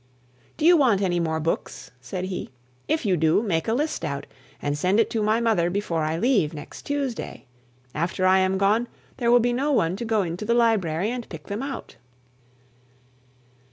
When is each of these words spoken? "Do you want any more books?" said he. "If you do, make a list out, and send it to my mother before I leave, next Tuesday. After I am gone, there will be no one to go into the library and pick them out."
"Do 0.57 0.65
you 0.65 0.75
want 0.75 0.99
any 1.03 1.19
more 1.19 1.39
books?" 1.39 1.91
said 2.01 2.25
he. 2.25 2.49
"If 2.87 3.05
you 3.05 3.15
do, 3.15 3.43
make 3.43 3.67
a 3.67 3.73
list 3.75 4.03
out, 4.03 4.25
and 4.59 4.75
send 4.75 4.99
it 4.99 5.11
to 5.11 5.21
my 5.21 5.39
mother 5.39 5.69
before 5.69 6.01
I 6.01 6.17
leave, 6.17 6.55
next 6.55 6.87
Tuesday. 6.87 7.45
After 7.93 8.25
I 8.25 8.39
am 8.39 8.57
gone, 8.57 8.87
there 9.17 9.29
will 9.31 9.39
be 9.39 9.53
no 9.53 9.71
one 9.71 9.95
to 9.97 10.03
go 10.03 10.23
into 10.23 10.43
the 10.43 10.55
library 10.55 11.11
and 11.11 11.29
pick 11.29 11.43
them 11.45 11.61
out." 11.61 11.97